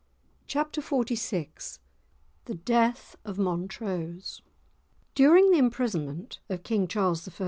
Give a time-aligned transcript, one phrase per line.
[0.47, 1.77] *Chapter XLVI*
[2.45, 4.41] *The Death of Montrose*
[5.13, 7.31] During the imprisonment of King Charles I.